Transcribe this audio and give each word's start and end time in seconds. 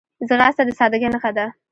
ځغاسته 0.27 0.63
د 0.67 0.69
سادګۍ 0.79 1.07
نښه 1.13 1.31
ده 1.37 1.45